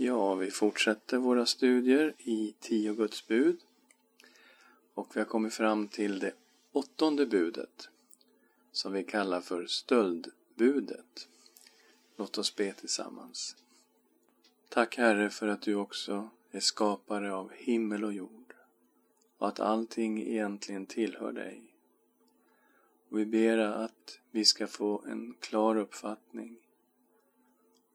[0.00, 3.56] Ja, vi fortsätter våra studier i tio Guds bud.
[4.94, 6.32] Och vi har kommit fram till det
[6.72, 7.88] åttonde budet
[8.72, 11.28] som vi kallar för stöldbudet.
[12.16, 13.56] Låt oss be tillsammans.
[14.68, 18.54] Tack Herre för att du också är skapare av himmel och jord
[19.38, 21.62] och att allting egentligen tillhör dig.
[23.08, 26.56] Och vi ber att vi ska få en klar uppfattning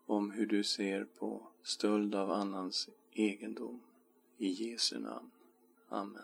[0.06, 3.82] om hur du ser på stöld av annans egendom.
[4.38, 5.32] I Jesu namn.
[5.90, 6.24] Amen.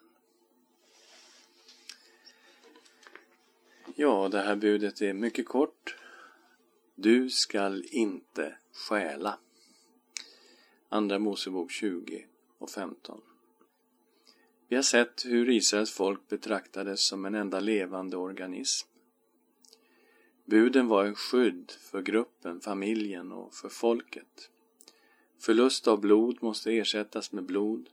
[3.95, 5.95] Ja, det här budet är mycket kort.
[6.95, 9.39] Du skall inte stjäla.
[10.89, 12.25] Andra Mosebok 20
[12.57, 13.21] och 15.
[14.67, 18.87] Vi har sett hur Israels folk betraktades som en enda levande organism.
[20.45, 24.49] Buden var en skydd för gruppen, familjen och för folket.
[25.39, 27.89] Förlust av blod måste ersättas med blod.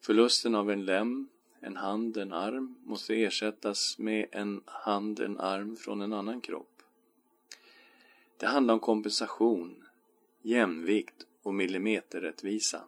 [0.00, 1.28] Förlusten av en lem,
[1.60, 6.82] en hand, en arm måste ersättas med en hand, en arm från en annan kropp.
[8.36, 9.84] Det handlar om kompensation,
[10.42, 12.82] jämvikt och millimeterrättvisa.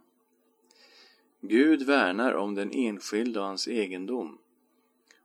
[1.41, 4.39] Gud värnar om den enskilde och hans egendom.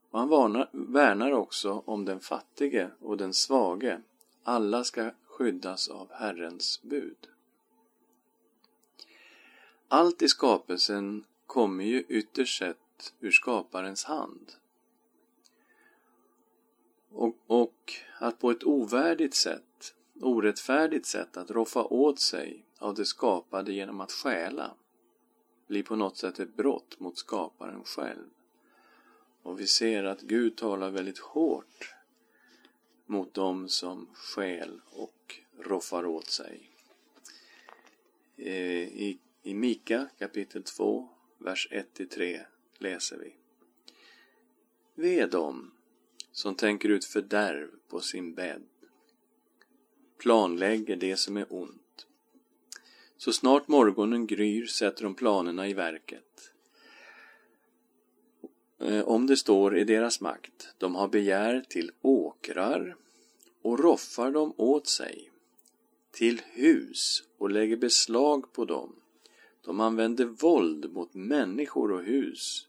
[0.10, 4.02] Och han varnar, värnar också om den fattige och den svage.
[4.44, 7.18] Alla ska skyddas av Herrens bud.
[9.88, 14.52] Allt i skapelsen kommer ju ytterst sett ur skaparens hand.
[17.12, 23.06] Och, och att på ett ovärdigt sätt, orättfärdigt sätt att roffa åt sig av det
[23.06, 24.76] skapade genom att stjäla
[25.68, 28.30] blir på något sätt ett brott mot skaparen själv.
[29.44, 31.96] Och vi ser att Gud talar väldigt hårt
[33.06, 36.70] mot dem som stjäl och roffar åt sig.
[38.38, 42.46] Eh, I, i Mika kapitel 2, vers 1-3
[42.78, 43.36] läser vi.
[44.96, 45.72] Ve dem
[46.32, 48.64] som tänker ut fördärv på sin bädd,
[50.18, 51.82] planlägger det som är ont
[53.18, 56.52] så snart morgonen gryr sätter de planerna i verket.
[58.80, 62.96] Eh, om det står i deras makt, de har begär till åkrar
[63.62, 65.32] och roffar dem åt sig,
[66.12, 68.96] till hus och lägger beslag på dem.
[69.66, 72.68] De använder våld mot människor och hus,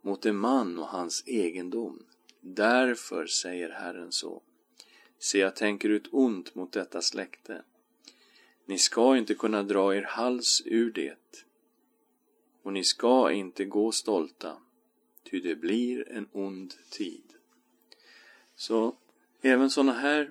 [0.00, 2.02] mot en man och hans egendom.
[2.40, 4.42] Därför säger Herren så.
[5.18, 7.62] Se, jag tänker ut ont mot detta släkte
[8.66, 11.44] ni ska inte kunna dra er hals ur det,
[12.62, 14.56] och ni ska inte gå stolta,
[15.30, 17.22] ty det blir en ond tid.
[18.56, 18.96] Så
[19.42, 20.30] även sådana här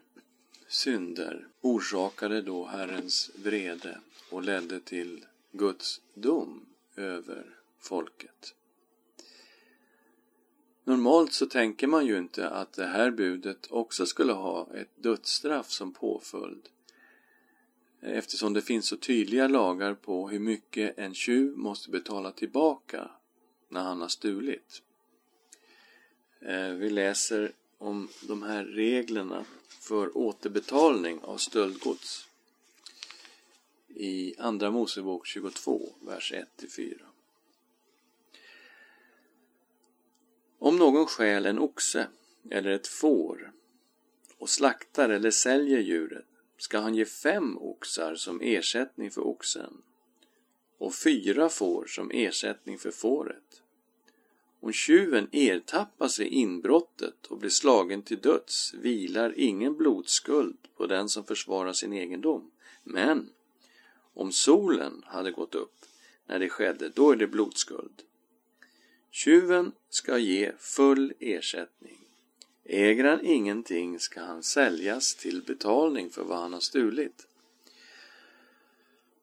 [0.67, 3.99] synder orsakade då Herrens vrede
[4.29, 6.65] och ledde till Guds dom
[6.95, 8.55] över folket.
[10.83, 15.69] Normalt så tänker man ju inte att det här budet också skulle ha ett dödsstraff
[15.69, 16.69] som påföljd
[18.01, 23.11] eftersom det finns så tydliga lagar på hur mycket en tjuv måste betala tillbaka
[23.69, 24.81] när han har stulit.
[26.41, 32.27] Eh, vi läser om de här reglerna för återbetalning av stöldgods
[33.95, 37.01] i Andra Mosebok 22, vers 1-4.
[40.59, 42.07] Om någon stjäl en oxe
[42.49, 43.51] eller ett får
[44.37, 46.25] och slaktar eller säljer djuret
[46.57, 49.81] ska han ge fem oxar som ersättning för oxen
[50.77, 53.61] och fyra får som ersättning för fåret.
[54.59, 61.09] Om tjuven ertappas vid inbrottet och blir slagen till döds vilar ingen blodskuld på den
[61.09, 62.51] som försvarar sin egendom.
[62.83, 63.29] Men
[64.13, 65.85] om solen hade gått upp
[66.28, 68.01] när det skedde, då är det blodskuld.
[69.12, 71.97] Tjuven ska ge full ersättning.
[72.66, 77.28] Äger han ingenting ska han säljas till betalning för vad han har stulit.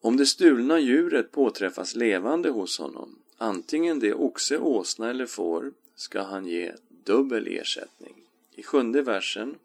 [0.00, 5.72] Om det stulna djuret påträffas levande hos honom, antingen det är oxe, åsna eller får,
[5.94, 6.72] ska han ge
[7.04, 8.14] dubbel ersättning.
[8.54, 9.58] I sjunde versen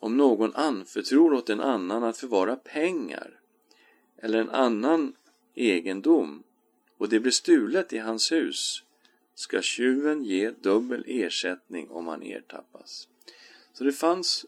[0.00, 3.40] om någon anförtror åt en annan att förvara pengar
[4.18, 5.14] eller en annan
[5.54, 6.42] egendom
[6.98, 8.82] och det blir stulet i hans hus
[9.34, 13.08] ska tjuven ge dubbel ersättning om han ertappas.
[13.72, 14.46] Så det fanns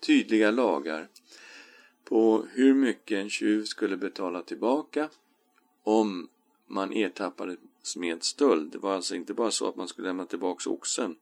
[0.00, 1.08] tydliga lagar
[2.04, 5.08] på hur mycket en tjuv skulle betala tillbaka
[5.82, 6.28] om
[6.66, 8.72] man ertappades med stöld.
[8.72, 11.16] Det var alltså inte bara så att man skulle lämna tillbaka oxen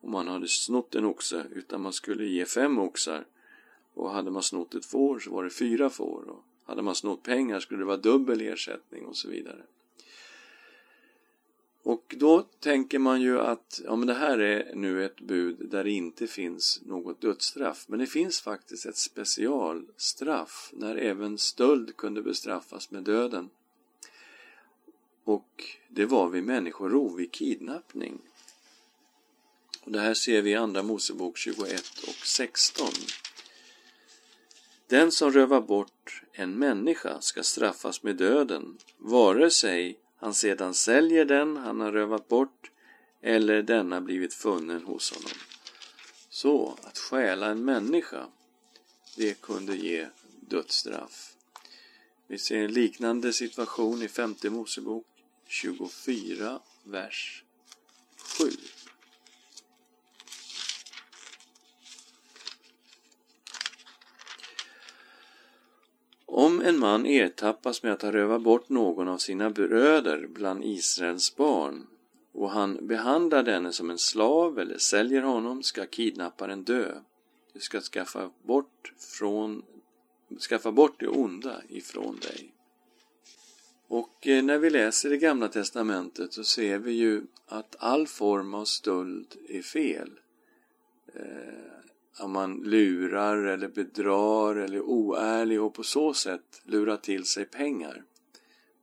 [0.00, 3.26] om man hade snott en oxe, utan man skulle ge fem oxar.
[3.94, 6.30] Och hade man snott ett får så var det fyra får.
[6.30, 9.62] Och hade man snott pengar skulle det vara dubbel ersättning och så vidare.
[11.82, 15.84] Och då tänker man ju att ja, men det här är nu ett bud där
[15.84, 17.84] det inte finns något dödsstraff.
[17.88, 23.50] Men det finns faktiskt ett specialstraff när även stöld kunde bestraffas med döden.
[25.24, 28.18] Och det var vid människorov, vid kidnappning.
[29.80, 31.72] Och det här ser vi i Andra Mosebok 21
[32.08, 32.86] och 16.
[34.86, 41.24] Den som rövar bort en människa ska straffas med döden, vare sig han sedan säljer
[41.24, 42.70] den han har rövat bort
[43.20, 45.38] eller denna blivit funnen hos honom.
[46.30, 48.26] Så att stjäla en människa,
[49.16, 50.06] det kunde ge
[50.40, 51.34] dödsstraff.
[52.26, 55.06] Vi ser en liknande situation i femte Mosebok
[55.46, 57.44] 24, vers
[58.38, 58.44] 7.
[66.34, 71.36] Om en man ertappas med att ha rövat bort någon av sina bröder bland Israels
[71.36, 71.86] barn
[72.32, 76.94] och han behandlar denne som en slav eller säljer honom ska kidnapparen dö.
[77.52, 79.62] Du ska skaffa bort, från,
[80.48, 82.54] skaffa bort det onda ifrån dig.
[83.88, 88.54] Och eh, när vi läser det gamla testamentet så ser vi ju att all form
[88.54, 90.10] av stöld är fel.
[91.14, 91.81] Eh,
[92.18, 97.44] om man lurar eller bedrar eller är oärlig och på så sätt lurar till sig
[97.44, 98.04] pengar,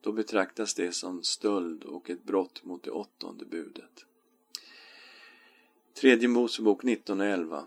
[0.02, 4.06] då betraktas det som stöld och ett brott mot det åttonde budet.
[5.94, 7.64] Tredje Mosebok 19.11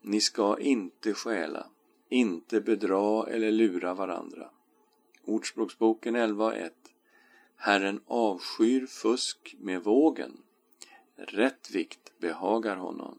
[0.00, 1.66] Ni ska inte stjäla,
[2.08, 4.50] inte bedra eller lura varandra.
[5.24, 6.70] Ordspråksboken 11.1
[7.56, 10.42] Herren avskyr fusk med vågen.
[11.16, 13.18] Rätt vikt behagar honom.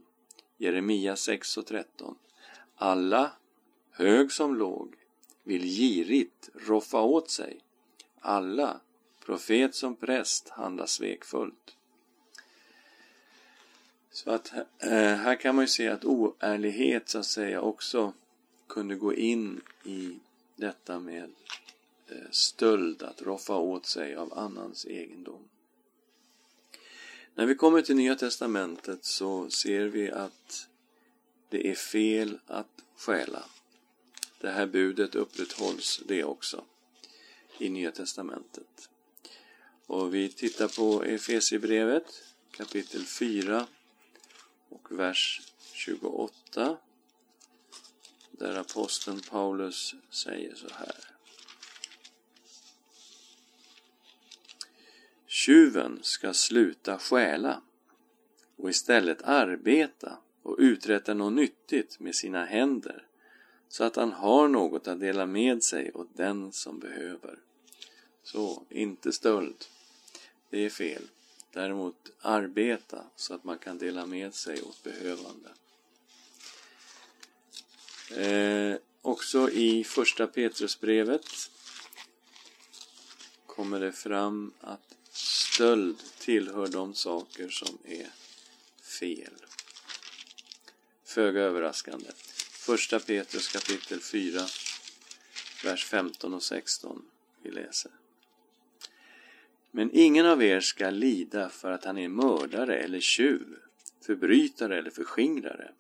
[0.63, 2.15] Jeremia 6 och 13.
[2.75, 3.31] Alla,
[3.91, 4.95] hög som låg,
[5.43, 7.59] vill girigt roffa åt sig.
[8.19, 8.79] Alla,
[9.25, 11.75] profet som präst, handlar svekfullt.
[14.11, 18.13] Så att eh, här kan man ju se att oärlighet så att säga också
[18.67, 20.19] kunde gå in i
[20.55, 21.31] detta med
[22.07, 25.49] eh, stöld, att roffa åt sig av annans egendom.
[27.35, 30.67] När vi kommer till Nya Testamentet så ser vi att
[31.49, 33.45] det är fel att stjäla.
[34.41, 36.65] Det här budet upprätthålls det också
[37.59, 38.89] i Nya Testamentet.
[39.85, 43.67] Och vi tittar på Efesierbrevet kapitel 4
[44.69, 45.41] och vers
[45.73, 46.77] 28
[48.31, 51.12] där aposteln Paulus säger så här.
[55.33, 57.61] Tjuven ska sluta stjäla
[58.55, 63.07] och istället arbeta och uträtta något nyttigt med sina händer
[63.67, 67.39] så att han har något att dela med sig åt den som behöver.
[68.23, 69.65] Så, inte stöld.
[70.49, 71.03] Det är fel.
[71.53, 75.49] Däremot arbeta så att man kan dela med sig åt behövande.
[78.15, 81.25] Eh, också i första Petrusbrevet
[83.45, 88.07] kommer det fram att Stöld tillhör de saker som är
[88.99, 89.33] fel.
[91.05, 92.09] Föga överraskande.
[92.51, 94.41] Första Petrus kapitel 4,
[95.63, 97.05] vers 15 och 16
[97.41, 97.91] vi läser.
[99.71, 103.57] Men ingen av er ska lida för att han är mördare eller tjuv,
[104.05, 105.71] förbrytare eller förskingrare.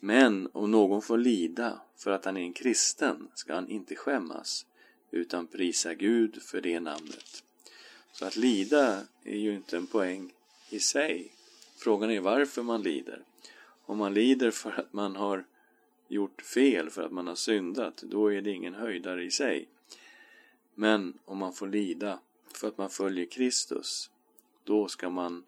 [0.00, 4.66] Men om någon får lida för att han är en kristen ska han inte skämmas,
[5.10, 7.44] utan prisa Gud för det namnet.
[8.12, 10.32] Så att lida är ju inte en poäng
[10.70, 11.32] i sig.
[11.76, 13.22] Frågan är varför man lider.
[13.84, 15.44] Om man lider för att man har
[16.08, 19.68] gjort fel, för att man har syndat, då är det ingen höjdare i sig.
[20.74, 22.20] Men om man får lida
[22.54, 24.10] för att man följer Kristus,
[24.64, 25.44] då ska man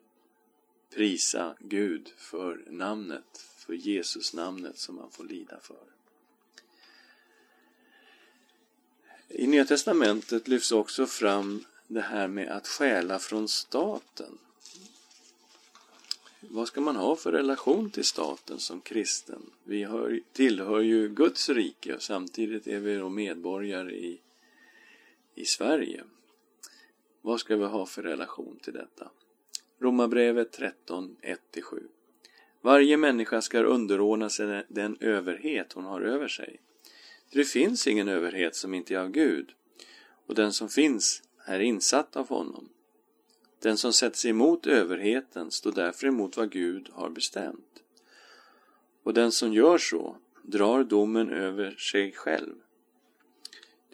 [0.94, 5.84] prisa Gud för namnet, för Jesus namnet som man får lida för.
[9.28, 14.38] I Nya Testamentet lyfts också fram det här med att stjäla från staten.
[16.40, 19.50] Vad ska man ha för relation till staten som kristen?
[19.64, 24.20] Vi hör, tillhör ju Guds rike och samtidigt är vi då medborgare i,
[25.34, 26.04] i Sverige.
[27.22, 29.10] Vad ska vi ha för relation till detta?
[29.78, 31.16] Romarbrevet 13,
[31.52, 31.82] 1-7
[32.60, 36.60] Varje människa ska underordna sig den överhet hon har över sig.
[37.32, 39.54] det finns ingen överhet som inte är av Gud,
[40.26, 42.68] och den som finns är insatt av honom.
[43.62, 47.82] Den som sätter sig emot överheten står därför emot vad Gud har bestämt.
[49.02, 52.54] Och den som gör så drar domen över sig själv.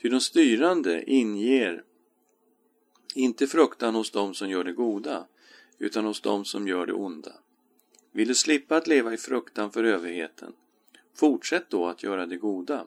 [0.02, 1.84] Ty de styrande inger
[3.14, 5.26] inte fruktan hos dem som gör det goda,
[5.78, 7.32] utan hos dem som gör det onda.
[8.12, 10.52] Vill du slippa att leva i fruktan för överheten,
[11.14, 12.86] fortsätt då att göra det goda,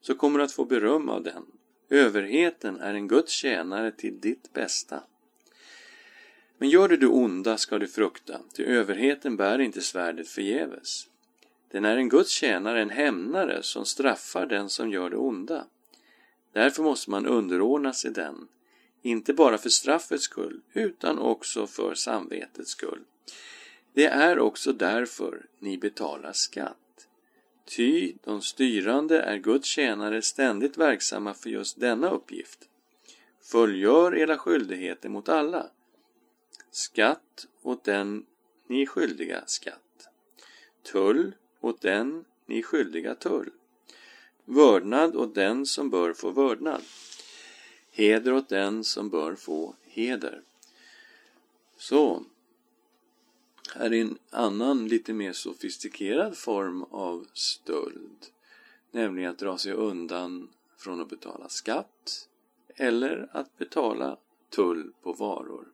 [0.00, 1.46] så kommer du att få beröm av den.
[1.92, 5.02] Överheten är en Guds tjänare till ditt bästa.
[6.58, 11.08] Men gör du det onda ska du frukta, ty överheten bär inte svärdet förgäves.
[11.70, 15.66] Den är en Guds tjänare, en hämnare som straffar den som gör det onda.
[16.52, 18.48] Därför måste man underordna sig den,
[19.02, 23.00] inte bara för straffets skull, utan också för samvetets skull.
[23.92, 26.81] Det är också därför ni betalar skatt.
[27.64, 32.68] Ty de styrande är Guds tjänare ständigt verksamma för just denna uppgift.
[33.40, 35.70] Fullgör era skyldigheter mot alla.
[36.70, 38.26] Skatt åt den
[38.66, 40.08] ni är skyldiga skatt.
[40.82, 43.50] Tull åt den ni är skyldiga tull.
[44.44, 46.82] Vördnad åt den som bör få vördnad.
[47.90, 50.42] Heder åt den som bör få heder.
[51.76, 52.24] Så,
[53.74, 58.26] här är en annan lite mer sofistikerad form av stöld.
[58.90, 62.28] Nämligen att dra sig undan från att betala skatt
[62.76, 64.16] eller att betala
[64.50, 65.68] tull på varor.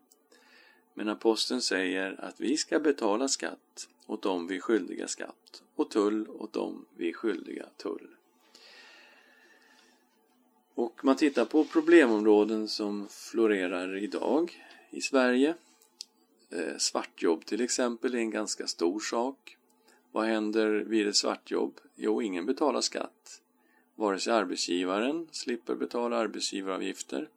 [0.94, 5.90] Men aposteln säger att vi ska betala skatt åt dem vi är skyldiga skatt och
[5.90, 8.08] tull åt dem vi är skyldiga tull.
[10.74, 15.54] Och man tittar på problemområden som florerar idag i Sverige.
[16.50, 19.56] Eh, svartjobb till exempel är en ganska stor sak.
[20.12, 21.80] Vad händer vid ett svartjobb?
[21.94, 23.42] Jo, ingen betalar skatt.
[23.94, 27.28] Vare sig arbetsgivaren slipper betala arbetsgivaravgifter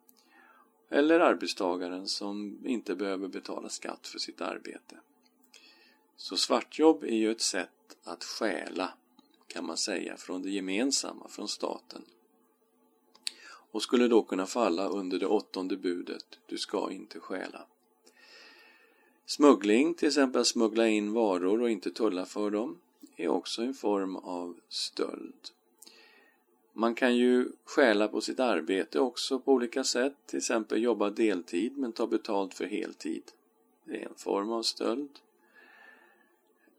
[0.89, 4.97] eller arbetstagaren som inte behöver betala skatt för sitt arbete.
[6.15, 8.93] Så svartjobb är ju ett sätt att stjäla,
[9.47, 12.05] kan man säga, från det gemensamma, från staten.
[13.71, 17.65] Och skulle då kunna falla under det åttonde budet, du ska inte stjäla.
[19.31, 22.77] Smuggling, till exempel att smuggla in varor och inte tulla för dem,
[23.15, 25.49] är också en form av stöld.
[26.73, 31.77] Man kan ju stjäla på sitt arbete också på olika sätt, till exempel jobba deltid
[31.77, 33.23] men ta betalt för heltid.
[33.85, 35.09] Det är en form av stöld.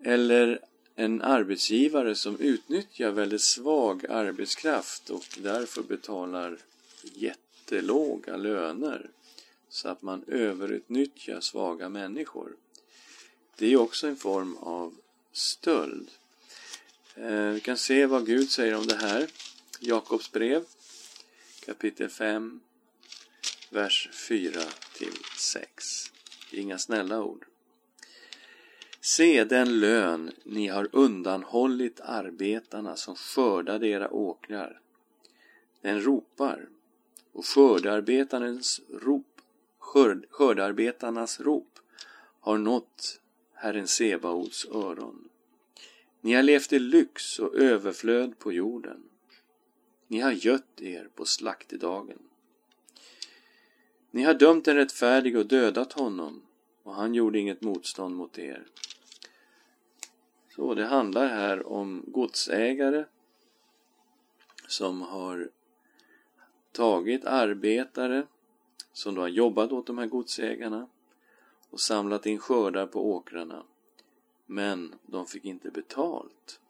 [0.04, 0.60] Eller
[0.94, 6.58] en arbetsgivare som utnyttjar väldigt svag arbetskraft och därför betalar
[7.02, 9.10] jättelåga löner
[9.72, 12.56] så att man överutnyttjar svaga människor.
[13.56, 14.94] Det är också en form av
[15.32, 16.10] stöld.
[17.14, 19.30] Eh, vi kan se vad Gud säger om det här.
[19.80, 20.64] Jakobs brev
[21.66, 22.60] kapitel 5
[23.70, 24.60] vers 4
[24.98, 26.12] till 6.
[26.50, 27.46] Inga snälla ord.
[29.00, 34.80] Se den lön ni har undanhållit arbetarna som skördade era åkrar.
[35.80, 36.68] Den ropar
[37.32, 39.31] och skördearbetarens rop
[39.92, 41.78] skörd, skördearbetarnas rop
[42.40, 43.20] har nått
[43.54, 45.28] Herren Sebaots öron.
[46.20, 49.02] Ni har levt i lyx och överflöd på jorden.
[50.06, 52.18] Ni har gött er på slaktedagen.
[54.10, 56.42] Ni har dömt en rättfärdig och dödat honom,
[56.82, 58.66] och han gjorde inget motstånd mot er.
[60.54, 63.04] Så det handlar här om godsägare
[64.66, 65.50] som har
[66.72, 68.26] tagit arbetare
[68.92, 70.88] som då har jobbat åt de här godsägarna
[71.70, 73.62] och samlat in skördar på åkrarna.
[74.46, 76.60] Men de fick inte betalt.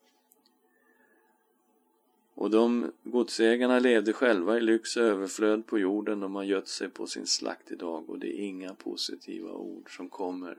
[2.35, 6.21] Och de godsägarna levde själva i lyx och överflöd på jorden.
[6.21, 10.09] De har gött sig på sin slakt idag och det är inga positiva ord som
[10.09, 10.59] kommer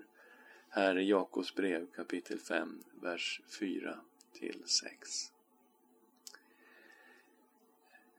[0.70, 3.98] här i Jakobs brev kapitel 5, vers 4
[4.34, 5.32] till 6.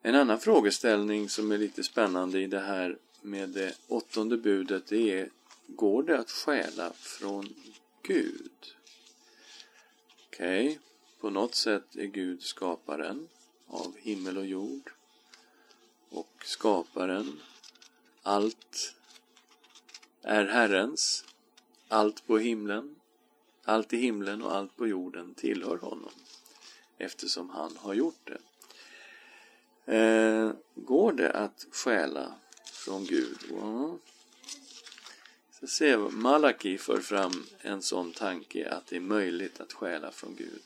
[0.02, 5.21] En annan frågeställning som är lite spännande i det här med det åttonde budet det
[5.21, 5.31] är
[5.66, 7.54] Går det att stjäla från
[8.02, 8.50] Gud?
[10.26, 10.78] Okej, okay.
[11.21, 13.28] på något sätt är Gud skaparen
[13.66, 14.90] av himmel och jord
[16.11, 17.40] och skaparen
[18.23, 18.95] allt
[20.23, 21.25] är Herrens
[21.88, 22.95] allt på himlen
[23.64, 26.12] allt i himlen och allt på jorden tillhör honom
[26.99, 28.38] eftersom han har gjort det.
[29.97, 32.35] Eh, går det att stjäla
[32.85, 33.38] från Gud.
[35.50, 40.35] Så se, Malaki för fram en sån tanke att det är möjligt att stjäla från
[40.37, 40.62] Gud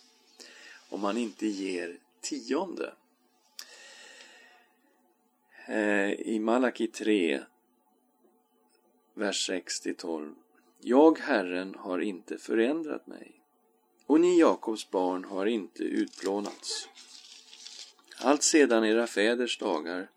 [0.89, 2.95] om man inte ger tionde.
[5.67, 7.41] Eh, I Malaki 3,
[9.15, 10.35] vers 6-12.
[10.81, 13.33] Jag, Herren, har inte förändrat mig
[14.07, 16.89] och ni Jakobs barn har inte utplånats.
[18.17, 20.09] Allt sedan era fäders dagar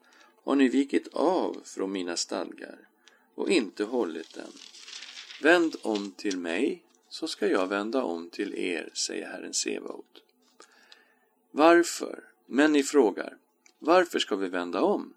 [0.44, 2.80] har ni vikit av från mina stadgar
[3.36, 4.52] och inte hållit dem.
[5.42, 10.24] Vänd om till mig, så ska jag vända om till er, säger Herren Sebaot.
[11.52, 12.24] Varför?
[12.46, 13.38] Men ni frågar,
[13.80, 15.14] varför ska vi vända om?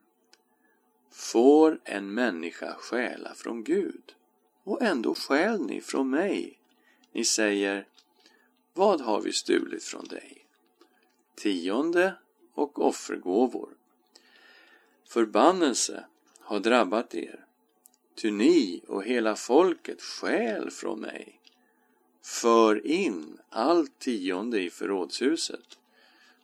[1.11, 4.15] Får en människa stjäla från Gud?
[4.65, 6.59] Och ändå stjäl ni från mig.
[7.13, 7.87] Ni säger,
[8.73, 10.47] vad har vi stulit från dig?
[11.35, 12.15] Tionde
[12.55, 13.69] och offergåvor.
[15.15, 16.05] Förbannelse
[16.41, 17.45] har drabbat er,
[18.15, 21.41] ty ni och hela folket stjäl från mig.
[22.23, 25.79] För in allt tionde i förrådshuset,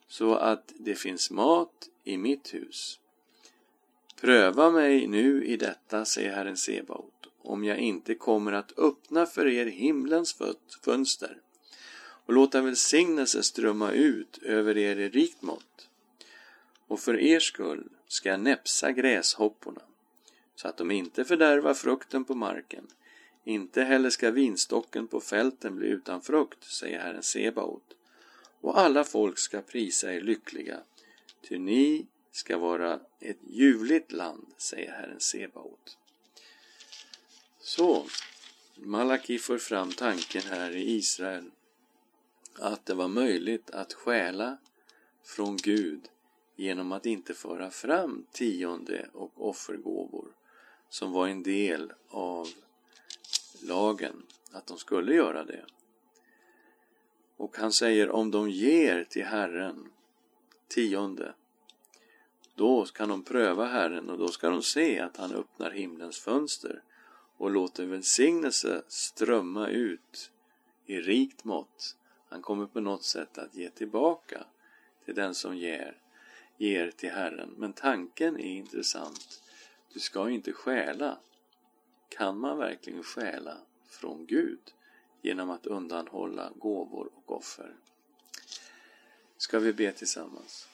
[0.09, 3.01] så att det finns mat i mitt hus.
[4.21, 9.47] Pröva mig nu i detta, säger Herren Sebaot, om jag inte kommer att öppna för
[9.47, 10.37] er himlens
[10.85, 11.37] fönster
[12.27, 15.89] och låta välsignelse strömma ut över er i rikt mått.
[16.87, 19.81] Och för er skull ska jag näpsa gräshopporna,
[20.55, 22.87] så att de inte fördärvar frukten på marken.
[23.45, 27.97] Inte heller ska vinstocken på fälten bli utan frukt, säger Herren Sebaot.
[28.61, 30.81] Och alla folk ska prisa er lyckliga,
[31.49, 35.99] ty ni ska vara ett ljuvligt land, säger Herren Sebaot.
[37.61, 38.07] Så,
[38.75, 41.51] Malaki får fram tanken här i Israel
[42.55, 44.59] att det var möjligt att stjäla
[45.25, 46.09] från Gud
[46.61, 50.29] genom att inte föra fram tionde och offergåvor
[50.89, 52.49] som var en del av
[53.63, 55.65] lagen, att de skulle göra det.
[57.37, 59.93] Och han säger om de ger till Herren
[60.69, 61.35] tionde,
[62.55, 66.83] då kan de pröva Herren och då ska de se att han öppnar himlens fönster
[67.37, 70.31] och låter välsignelse strömma ut
[70.87, 71.97] i rikt mått.
[72.29, 74.45] Han kommer på något sätt att ge tillbaka
[75.05, 76.00] till den som ger
[76.61, 77.55] ger till Herren.
[77.57, 79.43] Men tanken är intressant.
[79.93, 81.19] Du ska inte stjäla.
[82.09, 83.57] Kan man verkligen stjäla
[83.89, 84.61] från Gud
[85.23, 87.77] genom att undanhålla gåvor och offer?
[89.37, 90.69] Ska vi be tillsammans?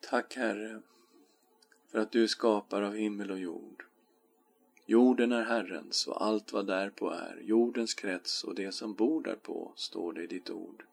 [0.00, 0.82] Tack Herre
[1.88, 3.84] för att du skapar av himmel och jord.
[4.86, 9.72] Jorden är Herrens och allt vad därpå är, jordens krets och det som bor därpå,
[9.76, 10.84] står det i ditt ord.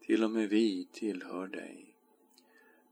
[0.00, 1.87] Till och med vi tillhör dig.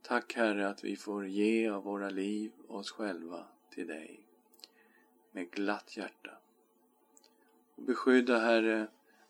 [0.08, 4.20] Tack Herre att vi får ge av våra liv och oss själva till dig
[5.32, 6.30] med glatt hjärta.
[7.74, 8.86] Och beskydda Herre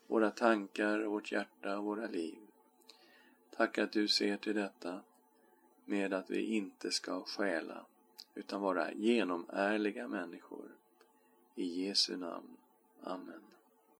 [0.07, 2.37] våra tankar, vårt hjärta och våra liv.
[3.55, 5.01] Tack att du ser till detta
[5.85, 7.85] med att vi inte ska stjäla
[8.35, 10.71] utan vara genomärliga människor.
[11.55, 12.57] I Jesu namn.
[13.03, 13.41] Amen.